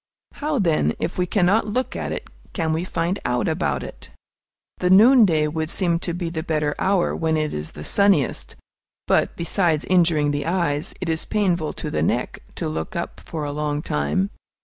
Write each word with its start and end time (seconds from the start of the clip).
How, 0.33 0.57
then, 0.57 0.95
if 0.97 1.19
we 1.19 1.27
cannot 1.27 1.67
look 1.67 1.95
at 1.95 2.11
it, 2.11 2.27
can 2.53 2.73
we 2.73 2.83
find 2.83 3.19
out 3.23 3.47
about 3.47 3.83
it? 3.83 4.09
The 4.79 4.89
noonday 4.89 5.45
would 5.47 5.69
seem 5.69 5.99
to 5.99 6.11
be 6.15 6.31
the 6.31 6.41
better 6.41 6.73
hour, 6.79 7.15
when 7.15 7.37
it 7.37 7.53
is 7.53 7.73
the 7.73 7.83
sunniest; 7.83 8.55
but, 9.05 9.35
besides 9.35 9.85
injuring 9.85 10.31
the 10.31 10.47
eyes, 10.47 10.95
it 11.01 11.07
is 11.07 11.25
painful 11.25 11.71
to 11.73 11.91
the 11.91 12.01
neck 12.01 12.39
to 12.55 12.67
look 12.67 12.95
up 12.95 13.19
for 13.23 13.43
a 13.43 13.51
long 13.51 13.83
time. 13.83 14.31